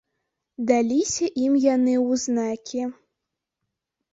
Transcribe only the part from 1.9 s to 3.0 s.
ў знакі.